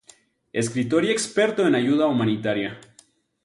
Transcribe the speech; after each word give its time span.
Escritor 0.51 1.05
y 1.05 1.11
experto 1.11 1.67
en 1.67 1.75
ayuda 1.75 2.07
humanitaria. 2.07 2.79